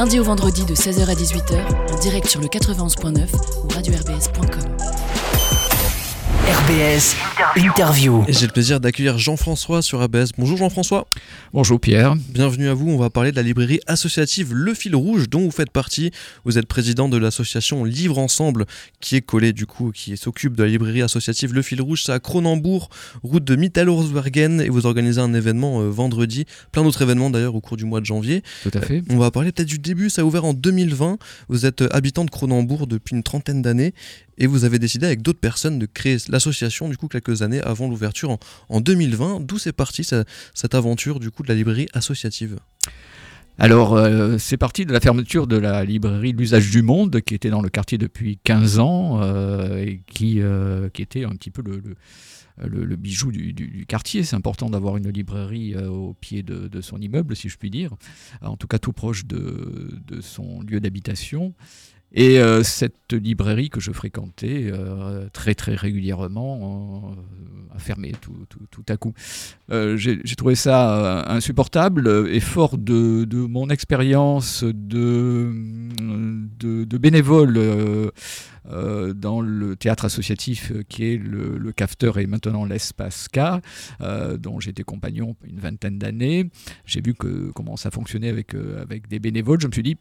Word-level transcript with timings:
lundi 0.00 0.18
au 0.18 0.24
vendredi 0.24 0.64
de 0.64 0.74
16h 0.74 1.10
à 1.10 1.14
18h, 1.14 1.92
en 1.92 1.98
direct 1.98 2.26
sur 2.26 2.40
le 2.40 2.46
91.9 2.46 3.18
ou 3.64 3.68
radio-rbs.com. 3.68 4.74
RBS 6.48 7.16
Interview. 7.56 8.24
Et 8.26 8.32
j'ai 8.32 8.46
le 8.46 8.52
plaisir 8.52 8.80
d'accueillir 8.80 9.18
Jean-François 9.18 9.82
sur 9.82 10.00
ABS. 10.00 10.30
Bonjour 10.38 10.56
Jean-François. 10.56 11.06
Bonjour 11.52 11.80
Pierre. 11.80 12.14
Bienvenue 12.28 12.68
à 12.68 12.74
vous. 12.74 12.88
On 12.90 12.96
va 12.96 13.10
parler 13.10 13.30
de 13.32 13.36
la 13.36 13.42
librairie 13.42 13.80
associative 13.86 14.54
Le 14.54 14.74
Fil 14.74 14.94
Rouge 14.94 15.28
dont 15.28 15.40
vous 15.40 15.50
faites 15.50 15.70
partie. 15.70 16.10
Vous 16.44 16.58
êtes 16.58 16.66
président 16.66 17.08
de 17.08 17.16
l'association 17.16 17.84
Livre 17.84 18.18
Ensemble 18.18 18.66
qui 19.00 19.16
est 19.16 19.20
collée 19.20 19.52
du 19.52 19.66
coup, 19.66 19.90
qui 19.90 20.16
s'occupe 20.16 20.56
de 20.56 20.62
la 20.62 20.68
librairie 20.68 21.02
associative 21.02 21.52
Le 21.52 21.62
Fil 21.62 21.82
Rouge. 21.82 22.04
C'est 22.04 22.12
à 22.12 22.20
Cronenbourg, 22.20 22.90
route 23.22 23.44
de 23.44 23.56
Mittalorsbergen 23.56 24.60
et 24.60 24.68
vous 24.68 24.86
organisez 24.86 25.20
un 25.20 25.34
événement 25.34 25.80
euh, 25.80 25.88
vendredi. 25.88 26.44
Plein 26.72 26.82
d'autres 26.82 27.02
événements 27.02 27.30
d'ailleurs 27.30 27.54
au 27.54 27.60
cours 27.60 27.76
du 27.76 27.84
mois 27.84 28.00
de 28.00 28.06
janvier. 28.06 28.42
Tout 28.62 28.70
à 28.74 28.80
fait. 28.80 28.98
Euh, 28.98 29.02
on 29.10 29.18
va 29.18 29.30
parler 29.30 29.52
peut-être 29.52 29.68
du 29.68 29.78
début. 29.78 30.10
Ça 30.10 30.22
a 30.22 30.24
ouvert 30.24 30.44
en 30.44 30.54
2020. 30.54 31.18
Vous 31.48 31.66
êtes 31.66 31.82
euh, 31.82 31.88
habitant 31.90 32.24
de 32.24 32.30
Cronenbourg 32.30 32.86
depuis 32.86 33.16
une 33.16 33.22
trentaine 33.22 33.62
d'années 33.62 33.94
et 34.40 34.46
vous 34.46 34.64
avez 34.64 34.78
décidé 34.78 35.06
avec 35.06 35.22
d'autres 35.22 35.38
personnes 35.38 35.78
de 35.78 35.86
créer 35.86 36.16
l'association 36.28 36.88
du 36.88 36.96
coup 36.96 37.06
quelques 37.06 37.42
années 37.42 37.60
avant 37.60 37.88
l'ouverture 37.88 38.38
en, 38.68 38.80
2020. 38.80 39.40
D'où 39.40 39.58
c'est 39.58 39.72
parti 39.72 40.02
cette 40.02 40.74
aventure 40.74 41.20
du 41.20 41.30
coup 41.30 41.42
de 41.42 41.48
la 41.48 41.54
librairie 41.54 41.88
associative? 41.92 42.56
Alors, 43.58 43.94
euh, 43.94 44.38
c'est 44.38 44.56
parti 44.56 44.86
de 44.86 44.92
la 44.92 45.00
fermeture 45.00 45.46
de 45.46 45.58
la 45.58 45.84
librairie 45.84 46.32
L'usage 46.32 46.70
du 46.70 46.80
monde, 46.80 47.20
qui 47.20 47.34
était 47.34 47.50
dans 47.50 47.60
le 47.60 47.68
quartier 47.68 47.98
depuis 47.98 48.38
15 48.42 48.78
ans, 48.78 49.20
euh, 49.20 49.76
et 49.76 50.00
qui, 50.06 50.40
euh, 50.40 50.88
qui 50.88 51.02
était 51.02 51.24
un 51.24 51.32
petit 51.32 51.50
peu 51.50 51.62
le, 51.62 52.96
bijou 52.96 53.30
du, 53.32 53.84
quartier. 53.86 54.22
C'est 54.22 54.36
important 54.36 54.70
d'avoir 54.70 54.96
une 54.96 55.10
librairie 55.10 55.76
au 55.76 56.14
pied 56.14 56.42
de, 56.42 56.80
son 56.80 56.96
immeuble, 56.98 57.36
si 57.36 57.50
je 57.50 57.58
puis 57.58 57.68
dire, 57.68 57.94
en 58.40 58.56
tout 58.56 58.66
cas 58.66 58.78
tout 58.78 58.94
proche 58.94 59.26
de 59.26 60.20
son 60.22 60.62
lieu 60.62 60.80
d'habitation. 60.80 61.52
Et 62.12 62.40
euh, 62.40 62.62
cette 62.64 63.12
librairie 63.12 63.70
que 63.70 63.80
je 63.80 63.92
fréquentais 63.92 64.68
euh, 64.72 65.28
très 65.32 65.54
très 65.54 65.76
régulièrement 65.76 67.14
euh, 67.16 67.76
a 67.76 67.78
fermé 67.78 68.12
tout, 68.20 68.46
tout, 68.70 68.84
à 68.88 68.96
coup. 68.96 69.14
J'ai 69.70 70.36
trouvé 70.36 70.56
ça 70.56 71.24
insupportable 71.28 72.28
et 72.28 72.40
fort 72.40 72.78
de, 72.78 73.24
mon 73.46 73.70
expérience 73.70 74.64
de, 74.64 75.52
de, 76.58 76.98
bénévole 76.98 78.10
dans 79.14 79.40
le 79.40 79.76
théâtre 79.76 80.04
associatif 80.04 80.72
qui 80.88 81.04
est 81.04 81.16
le, 81.16 81.58
le 81.58 81.72
Cafeteur 81.72 82.18
et 82.18 82.26
maintenant 82.26 82.64
l'Espace 82.64 83.28
K, 83.28 83.38
dont 84.36 84.58
j'étais 84.58 84.82
compagnon 84.82 85.36
une 85.44 85.60
vingtaine 85.60 85.98
d'années. 85.98 86.50
J'ai 86.86 87.00
vu 87.00 87.14
que, 87.14 87.52
comment 87.52 87.76
ça 87.76 87.92
fonctionnait 87.92 88.30
avec, 88.30 88.54
avec 88.54 89.06
des 89.06 89.20
bénévoles. 89.20 89.60
Je 89.60 89.68
me 89.68 89.72
suis 89.72 89.84
dit, 89.84 89.96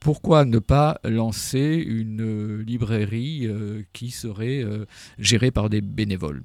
pourquoi 0.00 0.44
ne 0.44 0.58
pas 0.58 1.00
lancer 1.04 1.82
une 1.86 2.22
euh, 2.22 2.62
librairie 2.62 3.46
euh, 3.46 3.82
qui 3.92 4.10
serait 4.10 4.62
euh, 4.62 4.84
gérée 5.18 5.50
par 5.50 5.68
des 5.68 5.80
bénévoles? 5.80 6.42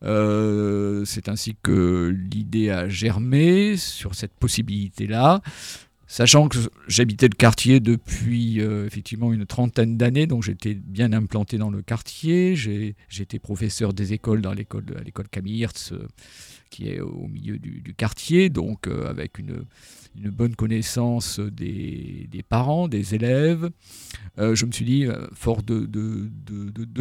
C'est 0.00 1.28
ainsi 1.28 1.56
que 1.60 2.14
l'idée 2.30 2.70
a 2.70 2.88
germé 2.88 3.76
sur 3.76 4.14
cette 4.14 4.32
possibilité-là. 4.34 5.42
Sachant 6.10 6.48
que 6.48 6.56
j'habitais 6.88 7.28
le 7.28 7.36
quartier 7.36 7.80
depuis 7.80 8.60
effectivement 8.60 9.30
une 9.30 9.44
trentaine 9.44 9.98
d'années, 9.98 10.26
donc 10.26 10.42
j'étais 10.42 10.72
bien 10.72 11.12
implanté 11.12 11.58
dans 11.58 11.68
le 11.68 11.82
quartier. 11.82 12.56
J'étais 12.56 13.38
professeur 13.38 13.92
des 13.92 14.14
écoles 14.14 14.40
dans 14.40 14.54
l'école 14.54 14.86
à 14.98 15.02
l'école 15.02 15.28
Camille 15.28 15.58
Hirtz, 15.58 15.92
qui 16.70 16.88
est 16.88 17.00
au 17.00 17.28
milieu 17.28 17.58
du, 17.58 17.94
quartier, 17.94 18.48
donc 18.48 18.86
avec 18.86 19.38
une, 19.38 19.66
bonne 20.16 20.56
connaissance 20.56 21.40
des, 21.40 22.26
parents, 22.48 22.88
des 22.88 23.14
élèves. 23.14 23.70
Euh, 24.38 24.54
je 24.54 24.66
me 24.66 24.72
suis 24.72 24.84
dit, 24.84 25.04
euh, 25.04 25.26
fort 25.32 25.62
de, 25.62 25.86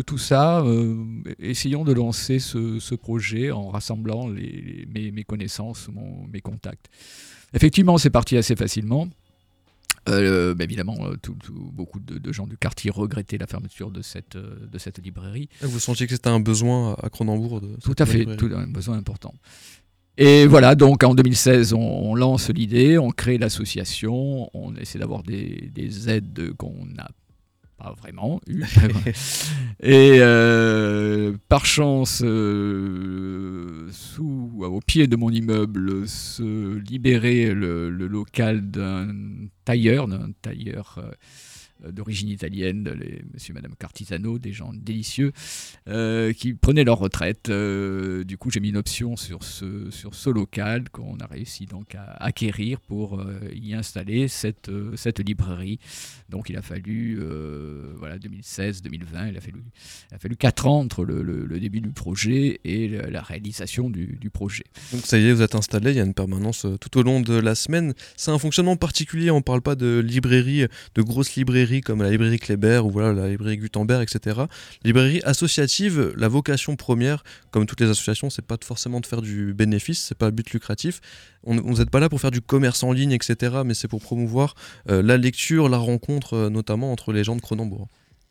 tout 0.01 0.17
ça, 0.17 0.61
euh, 0.61 0.95
essayons 1.39 1.83
de 1.83 1.93
lancer 1.93 2.39
ce, 2.39 2.95
projet 2.95 3.51
en 3.51 3.69
rassemblant 3.69 4.27
mes, 4.27 5.23
connaissances, 5.27 5.89
mes 6.31 6.41
contacts. 6.41 6.89
Effectivement, 7.53 7.97
c'est 7.97 8.09
parti 8.09 8.37
assez 8.37 8.55
facilement. 8.55 9.07
Bah, 10.05 10.63
évidemment, 10.63 10.95
beaucoup 11.73 11.99
de, 11.99 12.31
gens 12.31 12.47
du 12.47 12.57
quartier 12.57 12.89
regrettaient 12.89 13.37
la 13.37 13.47
fermeture 13.47 13.91
de 13.91 14.01
cette, 14.01 14.37
de 14.37 14.77
cette 14.77 15.03
librairie. 15.03 15.49
Vous 15.61 15.79
sentiez 15.81 16.07
que 16.07 16.13
c'était 16.13 16.29
un 16.29 16.39
besoin 16.39 16.95
à 17.03 17.09
Cronenbourg 17.09 17.61
Tout 17.83 17.95
à 17.97 18.05
fait, 18.05 18.25
tout, 18.37 18.49
un 18.55 18.67
besoin 18.67 18.97
important. 18.97 19.33
Et 20.17 20.47
voilà, 20.47 20.73
donc 20.73 21.03
en 21.03 21.13
2016, 21.13 21.73
on, 21.73 22.15
lance 22.15 22.49
l'idée, 22.49 22.97
on 22.97 23.11
crée 23.11 23.37
l'association, 23.37 24.49
on 24.55 24.75
essaie 24.75 24.97
d'avoir 24.97 25.21
des, 25.21 26.09
aides 26.09 26.53
qu'on 26.57 26.85
n'a 26.95 27.09
pas 27.77 27.93
vraiment 27.97 28.39
eu. 28.47 28.63
et 29.79 30.17
euh, 30.19 31.33
par 31.47 31.65
chance, 31.65 32.21
euh, 32.23 33.87
sous, 33.91 34.51
au 34.59 34.79
pied 34.79 35.07
de 35.07 35.15
mon 35.15 35.29
immeuble, 35.29 36.07
se 36.07 36.77
libérait 36.77 37.53
le, 37.53 37.89
local 37.89 38.69
d'un 38.69 39.09
tailleur, 39.65 40.07
d'un 40.07 40.31
tailleur. 40.41 40.99
Euh, 41.85 41.91
d'origine 41.91 42.29
italienne, 42.29 42.89
les 42.99 43.21
monsieur 43.33 43.51
et 43.51 43.55
madame 43.55 43.75
Cartisano, 43.77 44.39
des 44.39 44.53
gens 44.53 44.71
délicieux, 44.73 45.31
euh, 45.87 46.33
qui 46.33 46.53
prenaient 46.53 46.83
leur 46.83 46.99
retraite. 46.99 47.49
Euh, 47.49 48.23
du 48.23 48.37
coup, 48.37 48.49
j'ai 48.49 48.59
mis 48.59 48.69
une 48.69 48.77
option 48.77 49.15
sur 49.15 49.43
ce, 49.43 49.89
sur 49.91 50.15
ce 50.15 50.29
local 50.29 50.89
qu'on 50.89 51.17
a 51.17 51.27
réussi 51.27 51.65
donc 51.65 51.95
à 51.95 52.13
acquérir 52.19 52.79
pour 52.79 53.23
y 53.53 53.73
installer 53.73 54.27
cette, 54.27 54.71
cette 54.95 55.19
librairie. 55.19 55.79
Donc, 56.29 56.49
il 56.49 56.57
a 56.57 56.61
fallu, 56.61 57.19
voilà, 57.97 58.17
2016, 58.17 58.81
2020, 58.81 59.29
il 59.29 59.37
a 59.37 59.41
fallu, 59.41 59.63
il 60.11 60.15
a 60.15 60.19
fallu 60.19 60.35
4 60.35 60.67
ans 60.67 60.79
entre 60.79 61.05
le, 61.05 61.21
le, 61.21 61.59
début 61.59 61.81
du 61.81 61.89
projet 61.89 62.59
et 62.63 62.87
la 62.87 63.21
réalisation 63.21 63.89
du, 63.89 64.17
du, 64.19 64.29
projet. 64.29 64.65
Donc, 64.91 65.05
ça 65.05 65.17
y 65.17 65.27
est, 65.27 65.33
vous 65.33 65.41
êtes 65.41 65.55
installé, 65.55 65.91
il 65.91 65.97
y 65.97 65.99
a 65.99 66.03
une 66.03 66.13
permanence 66.13 66.65
tout 66.81 66.97
au 66.97 67.03
long 67.03 67.21
de 67.21 67.33
la 67.33 67.55
semaine. 67.55 67.93
C'est 68.15 68.31
un 68.31 68.39
fonctionnement 68.39 68.75
particulier, 68.75 69.31
on 69.31 69.37
ne 69.37 69.41
parle 69.41 69.61
pas 69.61 69.75
de 69.75 69.99
librairie, 69.99 70.65
de 70.95 71.01
grosses 71.01 71.29
comme 71.81 72.01
la 72.01 72.09
librairie 72.09 72.39
Kléber 72.39 72.85
ou 72.85 72.91
voilà, 72.91 73.13
la 73.13 73.29
librairie 73.29 73.57
Gutenberg, 73.57 74.01
etc. 74.03 74.41
librairie 74.83 75.21
associative, 75.23 76.13
la 76.17 76.27
vocation 76.27 76.75
première, 76.75 77.23
comme 77.51 77.65
toutes 77.65 77.81
les 77.81 77.89
associations, 77.89 78.29
c'est 78.29 78.45
pas 78.45 78.57
forcément 78.63 78.99
de 78.99 79.05
faire 79.05 79.21
du 79.21 79.53
bénéfice, 79.53 80.03
c'est 80.03 80.17
pas 80.17 80.27
un 80.27 80.31
but 80.31 80.49
lucratif. 80.51 81.01
On 81.43 81.55
n'êtes 81.55 81.89
pas 81.89 81.99
là 81.99 82.09
pour 82.09 82.19
faire 82.19 82.31
du 82.31 82.41
commerce 82.41 82.83
en 82.83 82.91
ligne, 82.91 83.11
etc. 83.11 83.57
Mais 83.65 83.73
c'est 83.73 83.87
pour 83.87 84.01
promouvoir 84.01 84.55
euh, 84.89 85.01
la 85.01 85.17
lecture, 85.17 85.69
la 85.69 85.77
rencontre, 85.77 86.33
euh, 86.33 86.49
notamment 86.49 86.91
entre 86.91 87.13
les 87.13 87.23
gens 87.23 87.35
de 87.35 87.41
Cronenbourg. 87.41 87.87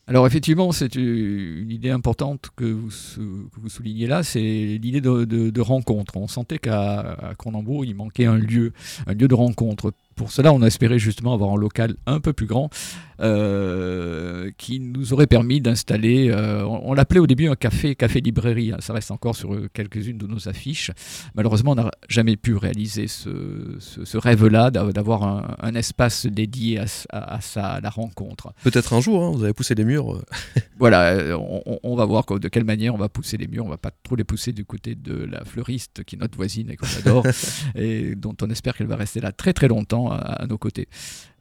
Alors 0.09 0.25
effectivement, 0.25 0.71
c'est 0.71 0.95
une 0.95 1.71
idée 1.71 1.91
importante 1.91 2.51
que 2.55 2.65
vous, 2.65 2.91
vous 3.19 3.69
soulignez 3.69 4.07
là, 4.07 4.23
c'est 4.23 4.39
l'idée 4.41 5.01
de, 5.01 5.61
rencontre. 5.61 6.17
On 6.17 6.29
sentait 6.29 6.59
qu'à 6.59 7.35
Cronenbourg, 7.39 7.85
il 7.85 7.97
manquait 7.97 8.27
un 8.27 8.39
lieu, 8.39 8.73
un 9.09 9.15
lieu 9.15 9.27
de 9.27 9.35
rencontre 9.35 9.93
pour 10.17 10.33
cela, 10.33 10.53
on 10.53 10.63
a 10.63 10.67
espéré 10.67 10.99
justement 10.99 11.35
avoir 11.35 11.53
un 11.53 11.59
local 11.59 11.97
un 12.07 12.21
peu 12.21 12.33
plus 12.33 12.47
grand 12.47 12.71
euh, 13.19 14.51
qui 14.59 14.79
nous 14.79 15.15
aurait 15.15 15.27
permis 15.27 15.63
d'installer, 15.63 16.29
euh, 16.31 16.67
on, 16.67 16.93
l'appelait 16.93 17.21
au 17.21 17.27
début 17.27 17.49
un 17.49 17.55
café, 17.55 17.95
café 17.95 18.21
librairie, 18.21 18.73
hein. 18.73 18.77
ça 18.81 18.93
reste 18.93 19.11
encore 19.11 19.35
sur 19.35 19.57
quelques-unes 19.73 20.19
de 20.19 20.27
nos 20.27 20.49
affiches. 20.49 20.91
Malheureusement, 21.35 21.73
on 21.73 21.77
n'a 21.77 21.91
jamais 22.09 22.37
pu 22.37 22.55
réaliser 22.57 23.09
ce, 23.09 24.17
rêve-là 24.19 24.71
d'avoir 24.71 25.47
un, 25.63 25.75
espace 25.75 26.27
dédié 26.27 26.81
à, 27.11 27.39
à, 27.57 27.81
la 27.81 27.91
rencontre. 27.91 28.53
Peut-être 28.63 28.93
un 28.93 29.01
jour, 29.01 29.23
hein, 29.23 29.33
vous 29.35 29.45
avez 29.45 29.55
poussé 29.55 29.75
les 29.75 29.85
murs. 29.85 30.15
Euh. 30.15 30.23
voilà, 30.79 31.39
on, 31.83 31.97
va 31.97 32.05
voir 32.05 32.25
de 32.27 32.49
quelle 32.49 32.65
manière 32.65 32.95
on 32.95 32.99
va 32.99 33.09
pousser 33.09 33.39
les 33.39 33.47
murs, 33.47 33.65
on 33.65 33.71
va 33.71 33.79
pas 33.79 33.93
trop 34.03 34.17
les 34.17 34.25
pousser 34.25 34.53
du 34.53 34.65
côté 34.65 34.95
de 34.95 35.25
la 35.25 35.45
fleuriste 35.45 36.05
qui 36.05 36.17
est 36.17 36.19
notre 36.19 36.37
voisine 36.37 36.71
et 36.71 36.77
qu'on 36.77 36.87
adore 36.99 37.27
et 37.75 38.15
dont 38.15 38.37
on 38.43 38.51
espère 38.51 38.77
qu'elle 38.77 38.87
va 38.87 38.97
rester 38.97 39.21
là 39.21 39.33
très 39.33 39.55
très 39.55 39.69
longtemps 39.69 40.06
à, 40.13 40.47
nos 40.49 40.59
côtés. 40.59 40.89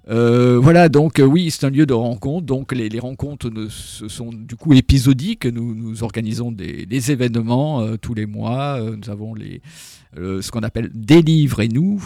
Euh, 0.08 0.60
voilà, 0.62 0.88
donc 0.88 1.20
euh, 1.20 1.24
oui, 1.24 1.50
c'est 1.50 1.66
un 1.66 1.70
lieu 1.70 1.86
de 1.86 1.94
rencontre. 1.94 2.46
Donc 2.46 2.72
les, 2.72 3.00
rencontres 3.00 3.50
ne, 3.50 3.68
ce 3.70 4.08
sont 4.08 4.32
du 4.32 4.56
coup 4.56 4.74
épisodiques. 4.74 5.46
Nous, 5.46 5.74
nous 5.74 6.04
organisons 6.04 6.52
des, 6.52 7.12
événements 7.12 7.82
euh, 7.82 7.98
tous 7.98 8.14
les 8.14 8.26
mois. 8.26 8.80
nous 8.80 9.10
avons 9.10 9.34
les, 9.34 9.62
ce 10.16 10.50
qu'on 10.52 10.62
appelle 10.62 10.92
des 10.94 11.22
livres 11.22 11.62
et 11.62 11.68
nous, 11.68 12.04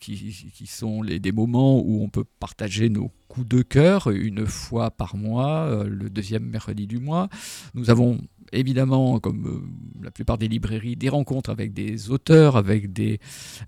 qui, 0.00 0.50
qui, 0.54 0.66
sont 0.66 1.02
les, 1.02 1.20
des 1.20 1.32
moments 1.32 1.80
où 1.80 2.02
on 2.02 2.08
peut 2.08 2.24
partager 2.40 2.88
nos 2.88 3.10
coups 3.28 3.48
de 3.48 3.62
cœur 3.62 4.10
une 4.10 4.46
fois 4.46 4.90
par 4.90 5.16
mois, 5.16 5.84
le 5.86 6.08
deuxième 6.08 6.44
mercredi 6.44 6.86
du 6.86 6.98
mois. 6.98 7.28
Nous 7.74 7.90
avons 7.90 8.18
évidemment, 8.52 9.20
comme 9.20 9.46
euh, 9.46 10.04
la 10.04 10.10
plupart 10.10 10.38
des 10.38 10.48
librairies, 10.48 10.96
des 10.96 11.08
rencontres 11.08 11.50
avec 11.50 11.72
des 11.72 12.10
auteurs, 12.10 12.56
avec 12.56 12.92
des 12.92 13.20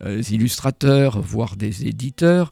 euh, 0.03 0.23
illustrateurs, 0.31 1.21
voire 1.21 1.57
des 1.57 1.87
éditeurs. 1.87 2.51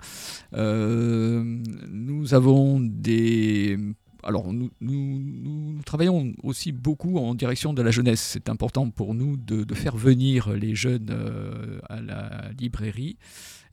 Euh, 0.55 1.43
nous 1.91 2.35
avons 2.35 2.81
des 2.81 3.79
alors 4.23 4.53
nous, 4.53 5.81
travaillons 5.85 6.33
aussi 6.43 6.73
beaucoup 6.73 7.19
en 7.19 7.35
direction 7.35 7.73
de 7.73 7.83
la 7.83 7.91
jeunesse. 7.91 8.21
C'est 8.21 8.49
important 8.49 8.91
pour 8.91 9.15
nous 9.15 9.37
de, 9.37 9.75
faire 9.75 9.97
venir 9.97 10.51
les 10.51 10.75
jeunes 10.75 11.11
euh, 11.11 11.79
à 11.89 12.01
la 12.01 12.51
librairie. 12.59 13.17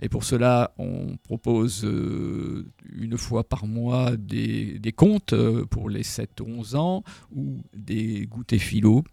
Et 0.01 0.09
pour 0.09 0.23
cela, 0.23 0.73
on 0.77 1.17
propose 1.23 1.85
euh, 1.85 2.65
une 2.93 3.17
fois 3.17 3.43
par 3.43 3.65
mois 3.65 4.17
des, 4.17 4.77
des 4.77 4.91
contes 4.91 5.33
euh, 5.33 5.65
pour 5.65 5.89
les 5.89 6.03
7-11 6.03 6.75
ans 6.75 7.03
ou 7.33 7.61
des 7.73 8.27
goûters 8.27 8.59
philo 8.59 9.03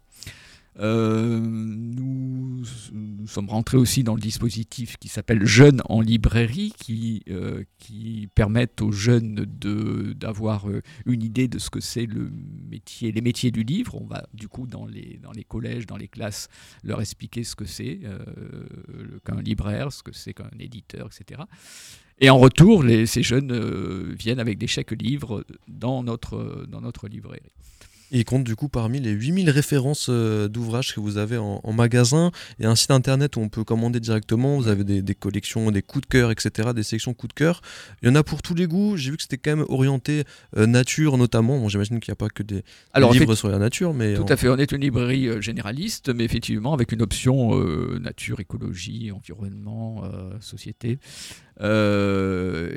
euh, 0.78 1.38
nous, 1.38 2.64
sommes 3.26 3.50
rentrés 3.50 3.76
aussi 3.76 4.04
dans 4.04 4.14
le 4.14 4.20
dispositif 4.20 4.96
qui 4.96 5.08
s'appelle 5.08 5.44
Jeunes 5.44 5.82
en 5.88 6.00
librairie, 6.00 6.72
qui, 6.78 7.22
euh, 7.30 7.64
permettent 8.34 8.80
aux 8.80 8.92
jeunes 8.92 9.34
d'avoir 10.16 10.68
euh, 10.68 10.82
une 11.06 11.22
idée 11.22 11.48
de 11.48 11.58
ce 11.58 11.70
que 11.70 11.80
c'est 11.80 12.06
le 12.06 12.30
métier, 12.70 13.12
les 13.12 13.20
métiers 13.20 13.50
du 13.50 13.62
livre. 13.62 14.00
On 14.00 14.06
va 14.06 14.26
du 14.32 14.48
coup 14.48 14.66
dans 14.66 14.86
les, 14.86 15.18
dans 15.22 15.32
les 15.32 15.44
collèges, 15.44 15.86
dans 15.86 15.96
les 15.96 16.08
classes, 16.08 16.48
leur 16.82 17.00
expliquer 17.00 17.44
ce 17.44 17.54
que 17.54 17.64
c'est 17.64 18.00
qu'un 19.24 19.40
libraire, 19.40 19.92
ce 19.92 20.02
que 20.02 20.12
c'est 20.12 20.34
qu'un 20.34 20.50
éditeur, 20.58 21.08
etc. 21.08 21.42
Et 22.18 22.30
en 22.30 22.38
retour, 22.38 22.84
ces 23.06 23.22
jeunes 23.22 24.14
viennent 24.14 24.40
avec 24.40 24.58
des 24.58 24.66
chèques 24.66 24.92
livres 24.92 25.44
dans 25.68 26.02
notre, 26.02 26.66
dans 26.68 26.80
notre 26.80 27.08
librairie 27.08 27.52
il 28.12 28.24
compte 28.24 28.44
du 28.44 28.54
coup 28.54 28.68
parmi 28.68 29.00
les 29.00 29.10
8000 29.10 29.50
références 29.50 30.08
euh, 30.10 30.46
d'ouvrages 30.46 30.94
que 30.94 31.00
vous 31.00 31.16
avez 31.16 31.38
en, 31.38 31.60
magasin 31.72 32.30
et 32.60 32.66
un 32.66 32.76
site 32.76 32.90
internet 32.90 33.36
où 33.36 33.40
on 33.40 33.48
peut 33.48 33.64
commander 33.64 33.98
directement. 33.98 34.56
Vous 34.56 34.68
avez 34.68 34.84
des, 34.84 35.14
collections, 35.14 35.70
des 35.70 35.80
coups 35.80 36.02
de 36.02 36.06
cœur, 36.06 36.30
etc., 36.30 36.70
des 36.74 36.82
sections 36.82 37.14
coups 37.14 37.34
de 37.34 37.34
cœur. 37.34 37.62
Il 38.02 38.08
y 38.08 38.12
en 38.12 38.14
a 38.14 38.22
pour 38.22 38.42
tous 38.42 38.54
les 38.54 38.66
goûts. 38.66 38.96
J'ai 38.96 39.10
vu 39.10 39.16
que 39.16 39.22
c'était 39.22 39.38
quand 39.38 39.56
même 39.56 39.66
orienté 39.68 40.24
euh, 40.56 40.66
nature 40.66 41.16
notamment. 41.16 41.58
Bon, 41.58 41.68
J'imagine 41.68 41.98
qu'il 42.00 42.10
n'y 42.10 42.16
a 42.16 42.16
pas 42.16 42.28
que 42.28 42.42
des, 42.42 42.62
livres 43.12 43.34
sur 43.34 43.48
la 43.48 43.58
nature. 43.58 43.94
mais 43.94 44.14
Tout 44.14 44.26
à 44.28 44.36
fait. 44.36 44.48
On 44.48 44.58
est 44.58 44.72
une 44.72 44.82
librairie 44.82 45.28
euh, 45.28 45.40
généraliste, 45.40 46.10
mais 46.14 46.24
effectivement 46.24 46.74
avec 46.74 46.92
une 46.92 47.00
option 47.00 47.52
nature, 47.98 48.40
écologie, 48.40 49.10
environnement, 49.10 50.02
société, 50.40 50.98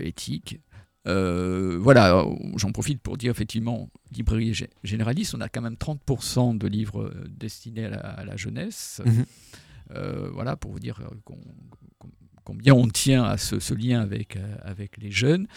éthique. 0.04 0.60
Euh, 1.08 1.78
voilà, 1.80 2.26
j'en 2.56 2.72
profite 2.72 3.02
pour 3.02 3.18
dire 3.18 3.32
effectivement, 3.32 3.90
librairie 4.12 4.54
généraliste, 4.84 5.36
on 5.36 5.42
a 5.42 5.50
quand 5.50 5.62
même 5.62 5.76
30% 5.76 6.58
de 6.58 6.68
livres 6.68 7.04
euh, 7.04 7.26
destinés 7.30 7.86
à 7.86 8.24
la, 8.26 8.36
jeunesse. 8.38 9.02
Mhm. 9.06 9.26
Euh, 9.92 10.30
voilà, 10.34 10.56
pour 10.56 10.72
vous 10.72 10.80
dire 10.80 11.00
combien 12.44 12.74
on 12.74 12.88
tient 12.88 13.24
à 13.24 13.38
ce, 13.38 13.74
lien 13.74 14.02
avec, 14.02 14.38
avec 14.64 14.98
les 14.98 15.12
jeunes. 15.12 15.48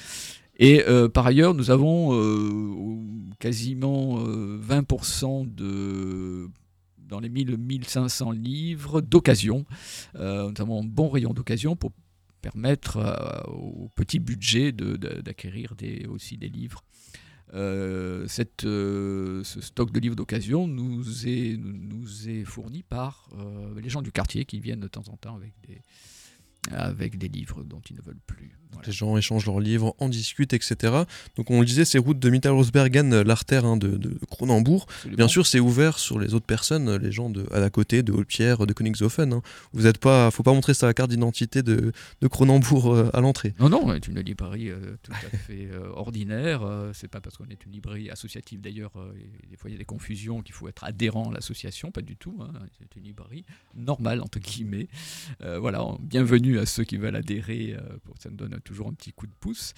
Et 0.61 0.85
par 1.15 1.27
ailleurs, 1.27 1.55
nous 1.55 1.71
avons 1.71 2.11
quasiment 3.39 4.19
20% 4.19 5.55
de 5.55 6.49
dans 6.99 7.21
les 7.21 7.31
1000-1500 7.31 8.35
livres 8.35 9.01
d'occasion, 9.01 9.65
notamment 10.15 10.81
un 10.81 10.85
bon 10.85 11.09
rayon 11.09 11.33
d'occasion 11.33 11.77
pour 11.77 11.93
permettre 12.41 12.97
euh, 12.99 13.43
au 13.53 13.89
petit 13.95 14.19
budget 14.19 14.73
d'acquérir 14.73 15.75
aussi 16.09 16.37
des 16.37 16.49
livres. 16.49 16.85
Euh, 17.55 18.27
cette, 18.29 18.65
euh, 18.65 19.43
ce 19.43 19.61
stock 19.63 19.91
de 19.91 20.01
livres 20.01 20.17
d'occasion 20.17 20.67
nous 20.67 21.27
est, 21.27 21.57
nous 21.59 22.29
est 22.29 22.45
fourni 22.45 22.83
par 22.83 23.31
les 23.77 23.89
gens 23.89 24.03
du 24.03 24.13
quartier 24.13 24.45
qui 24.45 24.61
viennent 24.61 24.81
de 24.81 24.89
temps 24.89 25.09
en 25.09 25.17
temps 25.17 25.37
avec 25.37 25.53
des, 25.67 25.81
avec 26.73 27.19
des 27.19 27.29
livres 27.29 27.63
dont 27.63 27.81
ils 27.89 27.97
ne 27.97 28.03
veulent 28.03 28.21
plus. 28.27 28.59
Les 28.87 28.93
gens 28.93 29.17
échangent 29.17 29.47
leurs 29.47 29.61
livres, 29.61 29.95
en 29.99 30.09
discutent, 30.09 30.53
etc. 30.53 31.03
Donc 31.37 31.51
on 31.51 31.61
le 31.61 31.67
disait, 31.67 31.85
ces 31.85 31.99
routes 31.99 32.19
de 32.19 32.31
Mittelrosbergen, 32.31 33.23
l'artère 33.23 33.65
hein, 33.65 33.77
de, 33.77 33.97
de, 33.97 34.19
Cronenbourg, 34.31 34.87
bien 35.07 35.29
sûr 35.29 35.47
c'est 35.47 35.61
ouvert 35.61 35.99
sur 35.99 36.19
les 36.19 36.35
autres 36.35 36.47
personnes, 36.47 36.97
les 36.97 37.13
gens 37.13 37.29
de, 37.29 37.47
à 37.53 37.61
la 37.61 37.71
côté, 37.71 38.03
de 38.03 38.13
Haute-Pierre, 38.13 38.67
de 38.67 38.73
Königshofen. 38.73 39.33
Hein. 39.33 39.43
Vous 39.73 39.87
êtes 39.87 39.99
pas, 39.99 40.31
faut 40.31 40.43
pas 40.43 40.53
montrer 40.53 40.75
sa 40.75 40.95
carte 40.95 41.11
d'identité 41.11 41.63
de, 41.63 41.93
de 42.21 42.29
Cronenbourg 42.29 42.95
euh, 42.95 43.11
à 43.15 43.21
l'entrée. 43.21 43.55
Non, 43.59 43.69
non, 43.69 43.91
c'est 43.93 44.09
une 44.09 44.21
librairie 44.21 44.71
euh, 44.71 44.97
tout 45.03 45.13
à 45.13 45.37
fait 45.37 45.69
euh, 45.73 45.91
ordinaire. 45.95 46.63
c'est 46.95 47.09
pas 47.09 47.21
parce 47.21 47.37
qu'on 47.37 47.49
est 47.49 47.65
une 47.67 47.73
librairie 47.73 48.11
associative 48.11 48.61
d'ailleurs, 48.61 48.93
des 49.51 49.57
fois 49.57 49.71
il 49.71 49.73
y 49.73 49.77
a 49.77 49.79
des 49.79 49.85
confusions 49.85 50.43
qu'il 50.43 50.55
faut 50.55 50.69
être 50.69 50.85
adhérent 50.85 51.31
à 51.31 51.35
l'association, 51.35 51.91
pas 51.91 52.03
du 52.03 52.17
tout. 52.17 52.39
Hein. 52.41 52.53
C'est 52.79 52.97
une 52.97 53.05
librairie 53.05 53.45
normale, 53.75 54.21
entre 54.21 54.39
guillemets. 54.39 54.89
voilà, 55.41 55.85
bienvenue 56.01 56.48
à 56.57 56.67
ceux 56.67 56.85
qui 56.85 56.97
veulent 56.97 57.17
adhérer, 57.17 57.77
pour, 58.05 58.17
ça 58.19 58.31
me 58.31 58.37
donne 58.37 58.59
toujours 58.65 58.89
un 58.89 58.93
petit 58.93 59.13
coup 59.13 59.27
de 59.27 59.33
pouce. 59.41 59.75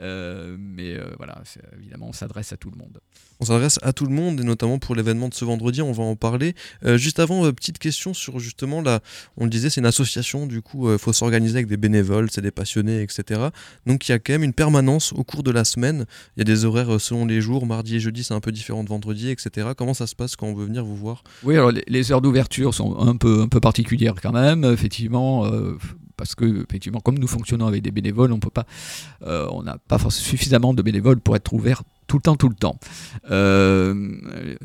Euh, 0.00 0.56
mais 0.58 0.94
euh, 0.94 1.10
voilà, 1.16 1.42
évidemment, 1.78 2.08
on 2.08 2.12
s'adresse 2.12 2.52
à 2.52 2.56
tout 2.56 2.70
le 2.70 2.76
monde. 2.76 3.00
On 3.40 3.44
s'adresse 3.44 3.78
à 3.82 3.92
tout 3.92 4.06
le 4.06 4.14
monde, 4.14 4.40
et 4.40 4.44
notamment 4.44 4.78
pour 4.78 4.94
l'événement 4.94 5.28
de 5.28 5.34
ce 5.34 5.44
vendredi, 5.44 5.82
on 5.82 5.92
va 5.92 6.04
en 6.04 6.16
parler. 6.16 6.54
Euh, 6.84 6.96
juste 6.96 7.18
avant, 7.18 7.50
petite 7.52 7.78
question 7.78 8.14
sur 8.14 8.38
justement, 8.38 8.80
là, 8.80 9.00
on 9.36 9.44
le 9.44 9.50
disait, 9.50 9.68
c'est 9.68 9.80
une 9.80 9.86
association, 9.86 10.46
du 10.46 10.62
coup, 10.62 10.90
il 10.90 10.98
faut 10.98 11.12
s'organiser 11.12 11.56
avec 11.56 11.66
des 11.66 11.76
bénévoles, 11.76 12.30
c'est 12.30 12.40
des 12.40 12.50
passionnés, 12.50 13.02
etc. 13.02 13.48
Donc 13.84 14.08
il 14.08 14.12
y 14.12 14.14
a 14.14 14.18
quand 14.18 14.32
même 14.32 14.42
une 14.42 14.54
permanence 14.54 15.12
au 15.12 15.24
cours 15.24 15.42
de 15.42 15.50
la 15.50 15.64
semaine. 15.64 16.06
Il 16.36 16.40
y 16.40 16.42
a 16.42 16.44
des 16.44 16.64
horaires 16.64 17.00
selon 17.00 17.26
les 17.26 17.40
jours, 17.40 17.66
mardi 17.66 17.96
et 17.96 18.00
jeudi, 18.00 18.24
c'est 18.24 18.34
un 18.34 18.40
peu 18.40 18.52
différent 18.52 18.84
de 18.84 18.88
vendredi, 18.88 19.30
etc. 19.30 19.70
Comment 19.76 19.94
ça 19.94 20.06
se 20.06 20.14
passe 20.14 20.36
quand 20.36 20.46
on 20.46 20.54
veut 20.54 20.66
venir 20.66 20.84
vous 20.84 20.96
voir? 20.96 21.22
Oui, 21.42 21.54
alors 21.54 21.72
les, 21.72 22.12
heures 22.12 22.22
d'ouverture 22.22 22.72
sont 22.72 22.98
un 22.98 23.16
peu, 23.16 23.42
un 23.42 23.48
peu 23.48 23.60
particulières 23.60 24.14
quand 24.22 24.32
même. 24.32 24.64
Effectivement, 24.64 25.50
parce 26.16 26.34
que 26.34 26.64
effectivement, 26.64 27.00
comme 27.00 27.18
nous 27.18 27.26
fonctionnons 27.26 27.66
avec 27.66 27.82
des 27.82 27.90
bénévoles, 27.90 28.32
on 28.32 28.40
peut 28.40 28.50
pas, 28.50 28.66
euh, 29.22 29.48
on 29.50 29.62
n'a 29.62 29.78
pas 29.88 29.98
suffisamment 30.10 30.74
de 30.74 30.82
bénévoles 30.82 31.20
pour 31.20 31.36
être 31.36 31.52
ouvert 31.52 31.82
tout 32.06 32.16
le 32.16 32.22
temps, 32.22 32.36
tout 32.36 32.48
le 32.48 32.54
temps. 32.54 32.78
Euh, 33.30 34.18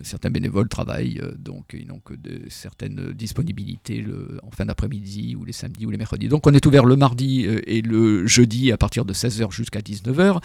certains 0.03 0.29
bénévoles 0.29 0.69
travaillent, 0.69 1.19
euh, 1.21 1.31
donc 1.38 1.73
ils 1.73 1.88
n'ont 1.88 1.99
que 1.99 2.13
de 2.13 2.41
certaines 2.49 3.13
disponibilités 3.13 4.01
le, 4.01 4.39
en 4.43 4.51
fin 4.51 4.65
d'après-midi 4.65 5.35
ou 5.35 5.45
les 5.45 5.53
samedis 5.53 5.85
ou 5.85 5.89
les 5.89 5.97
mercredis. 5.97 6.27
Donc 6.27 6.45
on 6.45 6.53
est 6.53 6.65
ouvert 6.65 6.85
le 6.85 6.95
mardi 6.95 7.45
euh, 7.47 7.61
et 7.65 7.81
le 7.81 8.27
jeudi 8.27 8.71
à 8.71 8.77
partir 8.77 9.05
de 9.05 9.13
16h 9.13 9.51
jusqu'à 9.51 9.79
19h, 9.79 10.41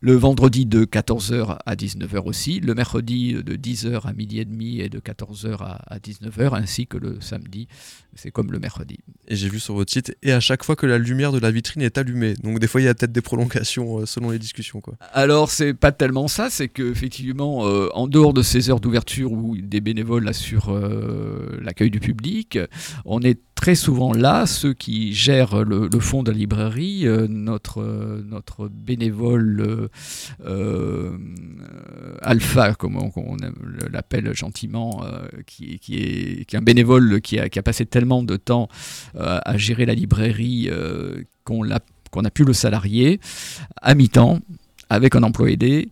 le 0.00 0.14
vendredi 0.14 0.66
de 0.66 0.84
14h 0.84 1.58
à 1.64 1.74
19h 1.74 2.22
aussi, 2.24 2.60
le 2.60 2.74
mercredi 2.74 3.34
de 3.34 3.56
10h 3.56 4.06
à 4.06 4.12
midi 4.12 4.40
et 4.40 4.44
demi 4.44 4.80
et 4.80 4.88
de 4.88 4.98
14h 4.98 5.58
à, 5.60 5.98
19h, 5.98 6.54
ainsi 6.54 6.86
que 6.86 6.96
le 6.96 7.20
samedi, 7.20 7.68
c'est 8.14 8.30
comme 8.30 8.50
le 8.50 8.58
mercredi. 8.58 8.98
Et 9.28 9.36
j'ai 9.36 9.48
vu 9.48 9.60
sur 9.60 9.74
votre 9.74 9.92
site, 9.92 10.16
et 10.22 10.32
à 10.32 10.40
chaque 10.40 10.64
fois 10.64 10.76
que 10.76 10.86
la 10.86 10.98
lumière 10.98 11.32
de 11.32 11.38
la 11.38 11.50
vitrine 11.50 11.82
est 11.82 11.98
allumée, 11.98 12.34
donc 12.42 12.58
des 12.58 12.66
fois 12.66 12.80
il 12.80 12.84
y 12.84 12.88
a 12.88 12.94
peut-être 12.94 13.12
des 13.12 13.20
prolongations 13.20 14.06
selon 14.06 14.30
les 14.30 14.38
discussions. 14.38 14.80
Quoi. 14.80 14.94
Alors 15.12 15.50
c'est 15.50 15.74
pas 15.74 15.92
tellement 15.92 16.28
ça, 16.30 16.48
c'est 16.48 16.68
qu'effectivement, 16.68 17.66
euh, 17.66 17.88
en 17.92 18.06
dehors 18.06 18.32
de 18.32 18.42
ces 18.42 18.70
heures 18.70 18.80
d'ouverture 18.80 19.32
où 19.32 19.56
des 19.56 19.80
bénévoles 19.80 20.28
assurent 20.28 20.70
euh, 20.72 21.58
l'accueil 21.60 21.90
du 21.90 21.98
public, 21.98 22.58
on 23.04 23.20
est 23.20 23.40
très 23.56 23.74
souvent 23.74 24.12
là, 24.12 24.46
ceux 24.46 24.72
qui 24.72 25.12
gèrent 25.12 25.64
le, 25.64 25.90
fond 25.98 26.22
de 26.22 26.30
la 26.30 26.38
librairie, 26.38 27.06
euh, 27.06 27.26
notre, 27.28 28.68
bénévole 28.70 29.88
alpha, 32.22 32.74
comme 32.74 32.96
on, 32.96 33.36
l'appelle 33.90 34.32
gentiment, 34.32 35.02
qui, 35.46 35.74
est, 35.74 35.78
qui, 35.78 35.96
est, 35.96 36.54
un 36.54 36.62
bénévole 36.62 37.20
qui 37.20 37.38
a, 37.40 37.48
qui 37.48 37.58
a 37.58 37.62
passé 37.62 37.86
tellement 37.86 38.22
de 38.22 38.36
temps 38.36 38.68
à 39.18 39.56
gérer 39.56 39.84
la 39.84 39.94
librairie 39.94 40.70
qu'on 41.44 41.68
a, 41.70 41.80
qu'on 42.10 42.24
a 42.24 42.30
pu 42.30 42.44
le 42.44 42.52
salarier 42.52 43.20
à 43.82 43.94
mi-temps 43.94 44.38
avec 44.90 45.14
un 45.14 45.22
emploi 45.22 45.50
aidé 45.50 45.88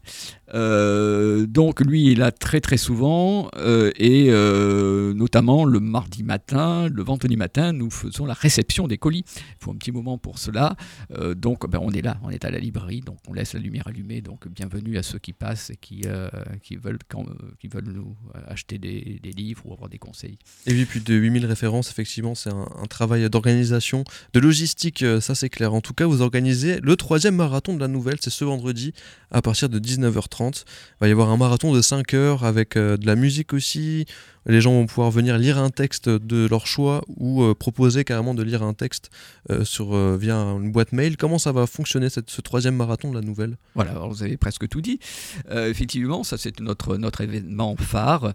euh, 0.54 1.46
donc 1.46 1.80
lui, 1.80 2.06
il 2.06 2.12
est 2.12 2.14
là 2.14 2.32
très 2.32 2.60
très 2.60 2.76
souvent 2.76 3.50
euh, 3.56 3.90
et 3.96 4.26
euh, 4.30 5.12
notamment 5.14 5.64
le 5.64 5.80
mardi 5.80 6.22
matin, 6.22 6.88
le 6.88 7.02
vendredi 7.02 7.36
matin, 7.36 7.72
nous 7.72 7.90
faisons 7.90 8.26
la 8.26 8.34
réception 8.34 8.88
des 8.88 8.98
colis. 8.98 9.24
Il 9.36 9.64
faut 9.64 9.72
un 9.72 9.76
petit 9.76 9.92
moment 9.92 10.18
pour 10.18 10.38
cela. 10.38 10.76
donc 11.36 11.68
ben, 11.68 11.78
on 11.82 11.90
est 11.90 12.02
là, 12.02 12.18
on 12.22 12.30
est 12.30 12.44
à 12.44 12.50
la 12.50 12.58
librairie, 12.58 13.00
donc 13.00 13.18
on 13.28 13.32
laisse 13.32 13.54
la 13.54 13.60
lumière 13.60 13.86
allumée. 13.86 14.20
Donc 14.20 14.48
bienvenue 14.48 14.96
à 14.98 15.02
ceux 15.02 15.18
qui 15.18 15.32
passent 15.32 15.70
et 15.70 15.76
qui, 15.76 16.04
qui, 16.62 16.76
veulent, 16.76 16.98
qui 17.58 17.68
veulent 17.68 17.92
nous 17.92 18.16
acheter 18.46 18.78
des, 18.78 19.20
livres 19.36 19.66
ou 19.66 19.72
avoir 19.72 19.88
des 19.88 19.98
conseils. 19.98 20.38
Et 20.66 20.72
puis 20.72 20.84
plus 20.84 21.00
de 21.00 21.14
8000 21.14 21.46
références, 21.46 21.90
effectivement, 21.90 22.34
c'est 22.34 22.50
un, 22.50 22.66
travail 22.88 23.28
d'organisation, 23.28 24.04
de 24.32 24.40
logistique, 24.40 25.04
ça 25.20 25.34
c'est 25.34 25.50
clair. 25.50 25.74
En 25.74 25.80
tout 25.80 25.92
cas, 25.92 26.06
vous 26.06 26.22
organisez 26.22 26.80
le 26.80 26.96
troisième 26.96 27.36
marathon 27.36 27.74
de 27.74 27.80
la 27.80 27.88
nouvelle, 27.88 28.16
c'est 28.20 28.30
ce 28.30 28.44
vendredi 28.44 28.92
à 29.30 29.42
partir 29.42 29.68
de 29.68 29.78
19h30. 29.78 30.37
Va 31.00 31.08
y 31.08 31.10
avoir 31.10 31.30
un 31.30 31.36
marathon 31.36 31.72
de 31.72 31.82
5 31.82 32.14
heures 32.14 32.44
avec 32.44 32.76
euh, 32.76 32.96
de 32.96 33.06
la 33.06 33.16
musique 33.16 33.52
aussi. 33.52 34.06
Les 34.48 34.60
gens 34.60 34.72
vont 34.72 34.86
pouvoir 34.86 35.10
venir 35.10 35.38
lire 35.38 35.58
un 35.58 35.70
texte 35.70 36.08
de 36.08 36.46
leur 36.48 36.66
choix 36.66 37.04
ou 37.08 37.42
euh, 37.42 37.54
proposer 37.54 38.04
carrément 38.04 38.34
de 38.34 38.42
lire 38.42 38.62
un 38.62 38.74
texte 38.74 39.10
euh, 39.50 39.64
sur, 39.64 39.96
via 40.16 40.36
une 40.36 40.72
boîte 40.72 40.92
mail. 40.92 41.16
Comment 41.16 41.38
ça 41.38 41.52
va 41.52 41.66
fonctionner 41.66 42.08
ce 42.08 42.40
troisième 42.40 42.76
marathon 42.76 43.10
de 43.10 43.14
la 43.14 43.20
nouvelle? 43.20 43.56
Voilà, 43.74 43.92
vous 43.92 44.22
avez 44.22 44.36
presque 44.36 44.68
tout 44.68 44.80
dit. 44.80 44.98
effectivement, 45.50 46.24
ça 46.24 46.36
c'est 46.38 46.60
notre, 46.60 47.20
événement 47.20 47.76
phare. 47.76 48.32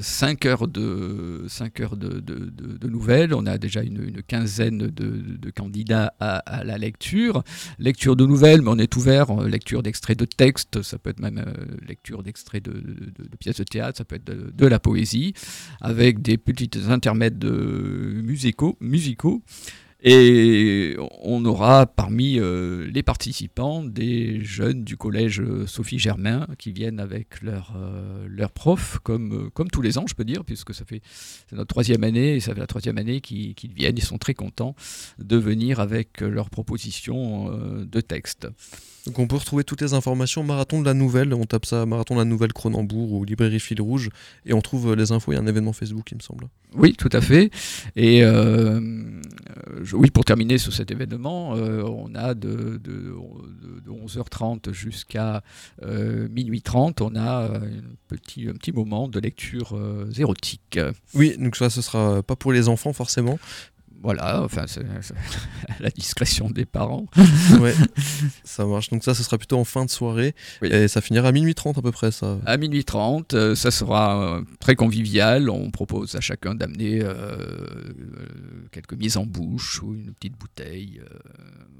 5 0.00 0.46
heures, 0.46 0.68
de, 0.68 1.44
5 1.48 1.80
heures 1.80 1.96
de, 1.96 2.88
nouvelles. 2.88 3.34
On 3.34 3.46
a 3.46 3.58
déjà 3.58 3.82
une, 3.82 4.22
quinzaine 4.22 4.78
de, 4.78 5.50
candidats 5.50 6.14
à, 6.20 6.38
à, 6.38 6.64
la 6.64 6.78
lecture. 6.78 7.42
Lecture 7.78 8.16
de 8.16 8.26
nouvelles, 8.26 8.62
mais 8.62 8.70
on 8.70 8.78
est 8.78 8.96
ouvert. 8.96 9.32
Lecture 9.42 9.82
d'extraits 9.82 10.18
de 10.18 10.24
textes, 10.24 10.82
ça 10.82 10.98
peut 10.98 11.10
être 11.10 11.20
même 11.20 11.44
lecture 11.86 12.22
d'extraits 12.22 12.62
de, 12.64 13.36
pièces 13.38 13.56
de 13.56 13.64
théâtre, 13.64 13.98
ça 13.98 14.04
peut 14.04 14.16
être 14.16 14.24
de, 14.24 14.66
la 14.66 14.78
poésie, 14.78 15.33
avec 15.80 16.22
des 16.22 16.38
petites 16.38 16.78
intermèdes 16.88 17.44
musicaux, 17.44 18.76
musicaux. 18.80 19.42
Et 20.06 20.96
on 21.22 21.42
aura 21.46 21.86
parmi 21.86 22.38
euh, 22.38 22.86
les 22.92 23.02
participants 23.02 23.82
des 23.82 24.44
jeunes 24.44 24.84
du 24.84 24.98
collège 24.98 25.42
Sophie 25.66 25.98
Germain 25.98 26.46
qui 26.58 26.72
viennent 26.72 27.00
avec 27.00 27.40
leurs 27.40 27.72
euh, 27.74 28.26
leur 28.28 28.52
profs, 28.52 28.98
comme, 28.98 29.50
comme 29.54 29.70
tous 29.70 29.80
les 29.80 29.96
ans, 29.96 30.04
je 30.06 30.14
peux 30.14 30.26
dire, 30.26 30.44
puisque 30.44 30.74
ça 30.74 30.84
fait 30.84 31.00
c'est 31.48 31.56
notre 31.56 31.68
troisième 31.68 32.04
année 32.04 32.34
et 32.34 32.40
ça 32.40 32.52
fait 32.52 32.60
la 32.60 32.66
troisième 32.66 32.98
année 32.98 33.22
qu'ils 33.22 33.54
viennent. 33.74 33.96
Ils 33.96 34.04
sont 34.04 34.18
très 34.18 34.34
contents 34.34 34.76
de 35.18 35.38
venir 35.38 35.80
avec 35.80 36.20
leurs 36.20 36.50
propositions 36.50 37.50
euh, 37.50 37.86
de 37.86 38.00
texte. 38.02 38.46
Donc 39.06 39.18
on 39.18 39.26
peut 39.26 39.36
retrouver 39.36 39.64
toutes 39.64 39.82
les 39.82 39.92
informations 39.92 40.42
Marathon 40.42 40.80
de 40.80 40.86
la 40.86 40.94
Nouvelle, 40.94 41.34
on 41.34 41.44
tape 41.44 41.66
ça 41.66 41.84
Marathon 41.84 42.14
de 42.14 42.20
la 42.20 42.24
Nouvelle 42.24 42.52
Cronenbourg 42.52 43.12
ou 43.12 43.24
Librairie 43.24 43.60
Fil 43.60 43.80
Rouge 43.80 44.08
et 44.46 44.54
on 44.54 44.62
trouve 44.62 44.94
les 44.94 45.12
infos, 45.12 45.32
il 45.32 45.34
y 45.34 45.38
a 45.38 45.42
un 45.42 45.46
événement 45.46 45.72
Facebook 45.72 46.10
il 46.10 46.16
me 46.16 46.22
semble. 46.22 46.48
Oui, 46.74 46.94
tout 46.94 47.10
à 47.12 47.20
fait. 47.20 47.50
Et 47.94 48.24
euh, 48.24 48.80
oui, 49.92 50.10
pour 50.10 50.24
terminer 50.24 50.58
sur 50.58 50.72
cet 50.72 50.90
événement, 50.90 51.54
euh, 51.56 51.82
on 51.82 52.14
a 52.14 52.34
de, 52.34 52.80
11h30 53.86 54.72
jusqu'à 54.72 55.42
euh, 55.82 56.28
minuit 56.30 56.62
30, 56.62 57.00
on 57.00 57.14
a 57.14 57.46
un 57.46 57.60
petit, 58.08 58.48
un 58.48 58.54
petit 58.54 58.72
moment 58.72 59.08
de 59.08 59.20
lecture 59.20 59.78
érotique. 60.16 60.78
Oui, 61.14 61.36
donc 61.38 61.56
ça 61.56 61.70
ce 61.70 61.82
sera 61.82 62.22
pas 62.22 62.36
pour 62.36 62.52
les 62.52 62.68
enfants 62.68 62.92
forcément, 62.92 63.38
voilà, 64.04 64.42
enfin, 64.42 64.66
c'est 64.66 64.84
la 65.80 65.88
discrétion 65.88 66.50
des 66.50 66.66
parents. 66.66 67.06
ouais, 67.60 67.74
ça 68.44 68.66
marche. 68.66 68.90
Donc 68.90 69.02
ça, 69.02 69.14
ce 69.14 69.22
sera 69.22 69.38
plutôt 69.38 69.58
en 69.58 69.64
fin 69.64 69.86
de 69.86 69.90
soirée. 69.90 70.34
Et 70.60 70.88
ça 70.88 71.00
finira 71.00 71.28
à 71.28 71.32
minuit 71.32 71.54
30 71.54 71.78
à 71.78 71.82
peu 71.82 71.90
près, 71.90 72.12
ça. 72.12 72.38
À 72.44 72.58
minuit 72.58 72.84
30, 72.84 73.32
euh, 73.32 73.54
ça 73.54 73.70
sera 73.70 74.36
euh, 74.36 74.42
très 74.60 74.76
convivial. 74.76 75.48
On 75.48 75.70
propose 75.70 76.14
à 76.16 76.20
chacun 76.20 76.54
d'amener 76.54 77.00
euh, 77.02 77.66
quelques 78.72 78.92
mises 78.92 79.16
en 79.16 79.24
bouche 79.24 79.82
ou 79.82 79.94
une 79.94 80.12
petite 80.12 80.36
bouteille. 80.36 81.00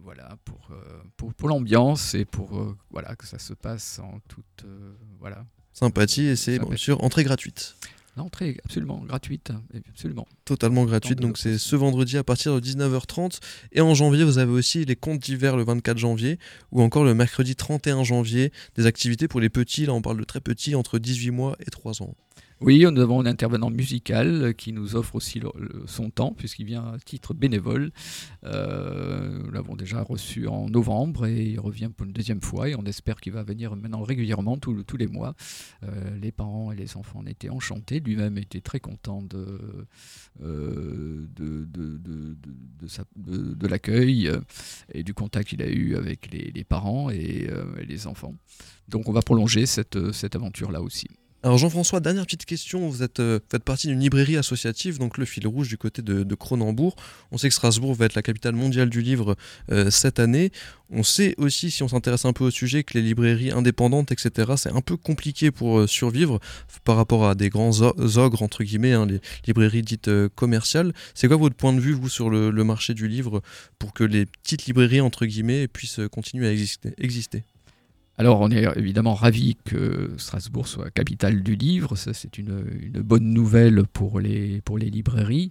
voilà, 0.02 0.38
pour, 0.46 0.70
pour, 1.18 1.34
pour 1.34 1.48
l'ambiance 1.50 2.14
et 2.14 2.24
pour 2.24 2.74
voilà, 2.90 3.14
que 3.16 3.26
ça 3.26 3.38
se 3.38 3.52
passe 3.52 3.98
en 3.98 4.18
toute... 4.28 4.64
voilà. 5.20 5.44
Sympathie 5.74 6.28
et 6.28 6.36
c'est 6.36 6.58
bien 6.58 6.76
sûr 6.76 7.04
entrée 7.04 7.24
gratuite. 7.24 7.76
L'entrée 8.16 8.60
absolument 8.64 9.02
gratuite, 9.04 9.50
absolument. 9.88 10.26
Totalement 10.44 10.84
gratuite, 10.84 11.18
donc 11.18 11.36
c'est 11.36 11.58
ce 11.58 11.74
vendredi 11.74 12.16
à 12.16 12.22
partir 12.22 12.54
de 12.54 12.60
19h30. 12.60 13.40
Et 13.72 13.80
en 13.80 13.94
janvier, 13.94 14.22
vous 14.22 14.38
avez 14.38 14.52
aussi 14.52 14.84
les 14.84 14.94
comptes 14.94 15.20
d'hiver 15.20 15.56
le 15.56 15.64
24 15.64 15.98
janvier, 15.98 16.38
ou 16.70 16.80
encore 16.80 17.04
le 17.04 17.14
mercredi 17.14 17.56
31 17.56 18.04
janvier, 18.04 18.52
des 18.76 18.86
activités 18.86 19.26
pour 19.26 19.40
les 19.40 19.48
petits, 19.48 19.86
là 19.86 19.94
on 19.94 20.02
parle 20.02 20.18
de 20.18 20.24
très 20.24 20.40
petits, 20.40 20.76
entre 20.76 21.00
18 21.00 21.32
mois 21.32 21.56
et 21.58 21.70
3 21.70 22.02
ans. 22.02 22.14
Oui, 22.64 22.82
nous 22.90 23.02
avons 23.02 23.20
un 23.20 23.26
intervenant 23.26 23.68
musical 23.68 24.54
qui 24.54 24.72
nous 24.72 24.96
offre 24.96 25.16
aussi 25.16 25.38
son 25.84 26.08
temps, 26.08 26.32
puisqu'il 26.32 26.64
vient 26.64 26.94
à 26.94 26.98
titre 26.98 27.34
bénévole. 27.34 27.92
Euh, 28.44 29.42
nous 29.44 29.50
l'avons 29.50 29.76
déjà 29.76 30.02
reçu 30.02 30.48
en 30.48 30.70
novembre 30.70 31.26
et 31.26 31.42
il 31.42 31.60
revient 31.60 31.90
pour 31.94 32.06
une 32.06 32.14
deuxième 32.14 32.40
fois 32.40 32.70
et 32.70 32.74
on 32.74 32.84
espère 32.84 33.20
qu'il 33.20 33.34
va 33.34 33.42
venir 33.42 33.76
maintenant 33.76 34.02
régulièrement 34.02 34.56
tous 34.56 34.96
les 34.96 35.06
mois. 35.06 35.34
Euh, 35.82 36.16
les 36.16 36.32
parents 36.32 36.72
et 36.72 36.76
les 36.76 36.96
enfants 36.96 37.18
en 37.18 37.26
étaient 37.26 37.50
enchantés. 37.50 38.00
Lui-même 38.00 38.38
était 38.38 38.62
très 38.62 38.80
content 38.80 39.20
de, 39.20 39.60
euh, 40.42 41.26
de, 41.36 41.68
de, 43.14 43.66
l'accueil 43.68 44.32
et 44.94 45.02
du 45.02 45.12
contact 45.12 45.50
qu'il 45.50 45.60
a 45.60 45.68
eu 45.68 45.96
avec 45.96 46.32
les, 46.32 46.64
parents 46.64 47.10
et, 47.10 47.46
les 47.86 48.06
enfants. 48.06 48.34
Donc 48.88 49.06
on 49.10 49.12
va 49.12 49.20
prolonger 49.20 49.66
cette, 49.66 50.12
cette 50.12 50.34
aventure-là 50.34 50.80
aussi. 50.80 51.08
Alors 51.44 51.58
Jean-François, 51.58 52.00
dernière 52.00 52.24
petite 52.24 52.46
question. 52.46 52.88
Vous 52.88 53.02
êtes, 53.02 53.20
euh, 53.20 53.38
faites 53.50 53.64
partie 53.64 53.86
d'une 53.88 54.00
librairie 54.00 54.38
associative, 54.38 54.98
donc 54.98 55.18
le 55.18 55.26
fil 55.26 55.46
rouge 55.46 55.68
du 55.68 55.76
côté 55.76 56.00
de, 56.00 56.34
Cronenbourg. 56.34 56.96
On 57.32 57.36
sait 57.36 57.48
que 57.48 57.54
Strasbourg 57.54 57.94
va 57.94 58.06
être 58.06 58.14
la 58.14 58.22
capitale 58.22 58.54
mondiale 58.54 58.88
du 58.88 59.02
livre 59.02 59.36
euh, 59.70 59.90
cette 59.90 60.20
année. 60.20 60.52
On 60.88 61.02
sait 61.02 61.34
aussi, 61.36 61.70
si 61.70 61.82
on 61.82 61.88
s'intéresse 61.88 62.24
un 62.24 62.32
peu 62.32 62.44
au 62.44 62.50
sujet, 62.50 62.82
que 62.82 62.94
les 62.94 63.02
librairies 63.02 63.50
indépendantes, 63.50 64.10
etc., 64.10 64.54
c'est 64.56 64.72
un 64.72 64.80
peu 64.80 64.96
compliqué 64.96 65.50
pour 65.50 65.80
euh, 65.80 65.86
survivre 65.86 66.40
par 66.82 66.96
rapport 66.96 67.28
à 67.28 67.34
des 67.34 67.50
grands 67.50 67.82
ogres, 67.82 68.42
entre 68.42 68.64
guillemets, 68.64 68.94
hein, 68.94 69.04
les 69.04 69.20
librairies 69.46 69.82
dites 69.82 70.10
commerciales. 70.34 70.94
C'est 71.12 71.28
quoi 71.28 71.36
votre 71.36 71.56
point 71.56 71.74
de 71.74 71.80
vue, 71.80 71.92
vous, 71.92 72.08
sur 72.08 72.30
le, 72.30 72.64
marché 72.64 72.94
du 72.94 73.06
livre, 73.06 73.42
pour 73.78 73.92
que 73.92 74.04
les 74.04 74.24
petites 74.24 74.64
librairies, 74.64 75.02
entre 75.02 75.26
guillemets, 75.26 75.68
puissent 75.68 76.00
continuer 76.10 76.48
à 76.48 76.52
exister? 76.52 77.44
Alors 78.16 78.40
on 78.40 78.50
est 78.50 78.64
évidemment 78.76 79.14
ravi 79.14 79.56
que 79.64 80.12
Strasbourg 80.18 80.68
soit 80.68 80.90
capitale 80.90 81.42
du 81.42 81.56
livre, 81.56 81.96
ça 81.96 82.12
c'est 82.14 82.38
une, 82.38 82.62
bonne 83.02 83.32
nouvelle 83.32 83.84
pour 83.92 84.20
les, 84.20 84.60
pour 84.62 84.78
les 84.78 84.90
librairies. 84.90 85.50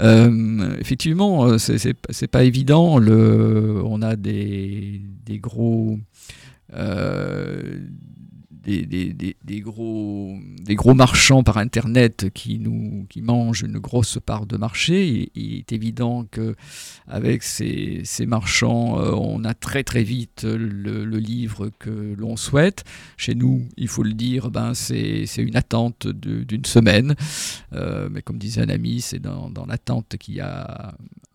Euh, 0.00 0.76
effectivement, 0.78 1.46
euh, 1.46 1.58
c'est 1.58 2.26
pas 2.28 2.44
évident. 2.44 3.00
On 3.00 4.02
a 4.02 4.16
des, 4.16 5.00
des 5.26 5.38
gros, 5.38 5.98
euh, 6.74 7.80
des, 8.64 9.60
gros, 9.60 10.36
des 10.62 10.74
gros 10.74 10.94
marchands 10.94 11.42
par 11.42 11.58
Internet 11.58 12.30
qui, 12.34 12.58
nous, 12.58 13.06
qui 13.08 13.22
mangent 13.22 13.62
une 13.62 13.78
grosse 13.78 14.18
part 14.24 14.46
de 14.46 14.56
marché. 14.56 15.30
Il, 15.34 15.58
est 15.58 15.72
évident 15.72 16.26
qu'avec 16.30 17.42
ces, 17.42 18.02
ces 18.04 18.26
marchands, 18.26 19.00
euh, 19.00 19.12
on 19.12 19.44
a 19.44 19.54
très 19.54 19.84
très 19.84 20.02
vite 20.02 20.44
le, 20.44 21.04
livre 21.18 21.70
que 21.78 22.14
l'on 22.16 22.36
souhaite. 22.36 22.84
Chez 23.16 23.34
nous, 23.34 23.66
il 23.76 23.88
faut 23.88 24.04
le 24.04 24.12
dire, 24.12 24.50
ben, 24.50 24.74
c'est 24.74 25.26
une 25.38 25.56
attente 25.56 26.06
d'une 26.06 26.64
semaine. 26.64 27.16
Euh, 27.72 28.08
mais 28.10 28.22
comme 28.22 28.38
disait 28.38 28.62
un 28.62 28.68
ami, 28.68 29.00
c'est 29.00 29.18
dans, 29.18 29.50
dans 29.50 29.66
l'attente 29.66 30.16
qu'il 30.18 30.34
y 30.34 30.40
a 30.40 30.94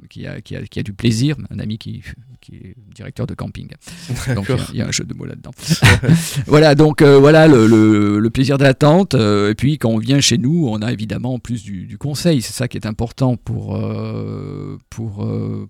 qui 0.09 0.27
a, 0.27 0.41
qui, 0.41 0.55
a, 0.55 0.61
qui 0.61 0.79
a, 0.79 0.83
du 0.83 0.93
plaisir, 0.93 1.35
un 1.49 1.59
ami 1.59 1.77
qui, 1.77 2.03
qui 2.41 2.55
est 2.55 2.75
directeur 2.93 3.27
de 3.27 3.33
camping. 3.33 3.69
Donc 4.35 4.51
il 4.71 4.77
y, 4.77 4.81
a 4.81 4.87
un 4.87 4.91
jeu 4.91 5.03
de 5.03 5.13
mots 5.13 5.25
là-dedans. 5.25 5.51
voilà, 6.47 6.75
donc 6.75 7.01
euh, 7.01 7.19
voilà 7.23 7.47
le, 7.47 8.29
plaisir 8.33 8.57
d'attente. 8.57 9.13
Euh, 9.13 9.51
et 9.51 9.55
puis 9.55 9.77
quand 9.77 9.87
on 9.87 9.97
vient 9.97 10.19
chez 10.19 10.37
nous, 10.37 10.67
on 10.67 10.81
a 10.81 10.91
évidemment 10.91 11.39
plus 11.39 11.63
du, 11.63 11.97
conseil. 11.97 12.41
C'est 12.41 12.51
ça 12.51 12.67
qui 12.67 12.75
est 12.75 12.85
important 12.85 13.37
pour, 13.37 13.77
euh, 13.77 14.77
pour, 14.89 15.25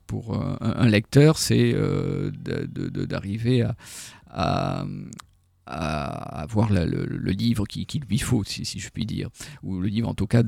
pour 0.07 0.43
un, 0.62 0.88
lecteur, 0.88 1.38
c'est 1.38 1.75
d'arriver 3.07 3.67
à, 4.31 4.88
avoir 5.67 6.74
le, 6.74 7.31
livre 7.31 7.67
qu'il 7.67 7.86
qui 7.86 8.00
lui 8.00 8.17
faut, 8.17 8.43
si, 8.43 8.65
si, 8.65 8.79
je 8.79 8.89
puis 8.89 9.05
dire, 9.05 9.29
ou 9.62 9.79
le 9.79 9.89
livre 9.89 10.10
en 10.10 10.15
tout 10.15 10.25
cas 10.25 10.41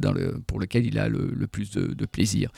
pour 0.47 0.59
lequel 0.59 0.87
il 0.87 0.97
a 0.97 1.07
le, 1.07 1.45
plus 1.45 1.69
de, 1.69 1.93
de 1.93 2.05
plaisir. 2.07 2.49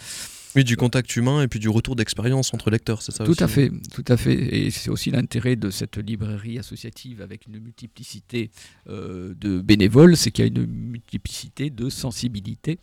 Oui, 0.56 0.63
du 0.63 0.77
contact 0.77 1.16
humain 1.16 1.42
et 1.42 1.48
puis 1.48 1.60
du 1.60 1.70
retour 1.70 1.96
d'expérience 1.96 2.54
entre 2.54 2.70
lecteurs, 2.70 3.01
c'est 3.01 3.12
ça 3.12 3.25
Tout 3.25 3.36
à 3.39 3.48
fait, 3.48 3.72
tout 3.94 4.06
à 4.08 4.18
fait. 4.18 4.34
Et 4.34 4.72
c'est 4.72 4.89
aussi 4.89 5.12
l'intérêt 5.12 5.56
de 5.56 5.70
cette 5.70 5.98
librairie 5.98 6.58
associative 6.58 7.22
avec 7.22 7.46
une 7.48 7.60
multiplicité 7.60 8.50
euh, 8.89 9.34
de 9.39 9.60
bénévoles, 9.60 10.18
c'est 10.18 10.32
qu'il 10.32 10.46
y 10.46 10.48
a 10.48 10.50
une 10.50 10.66
multiplicité 10.66 11.70
de 11.70 11.89
sensibilités 11.89 12.80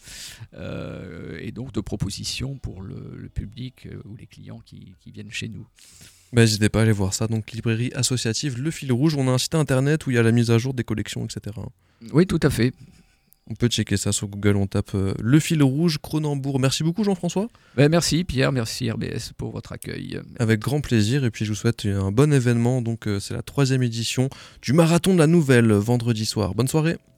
euh, 0.54 1.38
et 1.40 1.52
donc 1.52 1.72
de 1.72 1.80
propositions 1.80 2.56
pour 2.56 2.82
le, 2.82 3.28
public 3.34 3.86
euh, 3.86 4.00
ou 4.04 4.16
les 4.16 4.26
clients 4.26 4.60
qui, 4.64 4.94
viennent 5.06 5.30
chez 5.30 5.48
nous. 5.48 5.66
Bah, 6.32 6.42
n'hésitez 6.42 6.68
pas 6.68 6.80
à 6.80 6.82
aller 6.82 6.92
voir 6.92 7.14
ça. 7.14 7.26
Donc, 7.26 7.52
librairie 7.52 7.92
associative 7.94 8.60
Le 8.60 8.70
Fil 8.70 8.90
Rouge. 8.92 9.14
On 9.16 9.28
a 9.28 9.30
un 9.30 9.38
site 9.38 9.54
internet 9.54 10.06
où 10.06 10.10
il 10.10 10.14
y 10.14 10.18
a 10.18 10.22
la 10.22 10.32
mise 10.32 10.50
à 10.50 10.58
jour 10.58 10.74
des 10.74 10.84
collections, 10.84 11.24
etc. 11.24 11.56
Oui, 12.12 12.26
tout 12.26 12.40
à 12.42 12.50
fait. 12.50 12.72
On 13.50 13.54
peut 13.54 13.68
checker 13.68 13.98
ça 13.98 14.10
sur 14.10 14.28
Google, 14.28 14.56
on 14.56 14.66
tape 14.66 14.94
euh, 14.94 15.12
Le 15.20 15.38
Fil 15.38 15.62
Rouge, 15.62 15.98
Cronenbourg. 16.00 16.58
Merci 16.58 16.82
beaucoup 16.82 17.04
Jean-François. 17.04 17.48
Ben, 17.76 17.90
merci 17.90 18.24
Pierre, 18.24 18.52
merci 18.52 18.90
RBS 18.90 19.32
pour 19.36 19.52
votre 19.52 19.72
accueil. 19.72 20.18
Avec 20.38 20.60
grand 20.60 20.80
plaisir 20.80 21.24
et 21.24 21.30
puis 21.30 21.44
je 21.44 21.50
vous 21.50 21.56
souhaite 21.56 21.84
un 21.84 22.10
bon 22.10 22.32
événement. 22.32 22.80
Donc 22.80 23.06
euh, 23.06 23.20
c'est 23.20 23.34
la 23.34 23.42
troisième 23.42 23.82
édition 23.82 24.30
du 24.62 24.72
Marathon 24.72 25.12
de 25.12 25.18
la 25.18 25.26
Nouvelle 25.26 25.72
vendredi 25.72 26.24
soir. 26.24 26.54
Bonne 26.54 26.68
soirée. 26.68 26.96